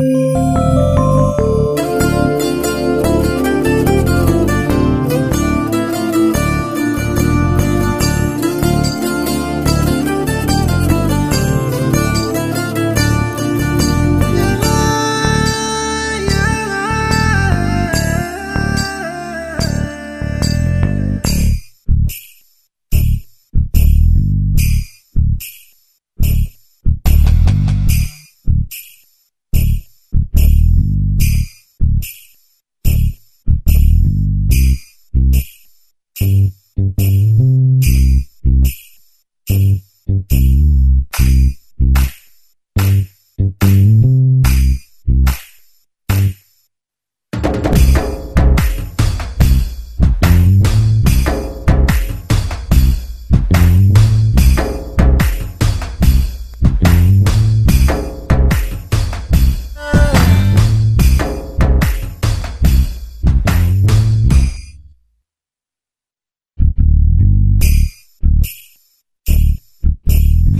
Música 0.00 0.69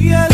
Yeah. 0.00 0.29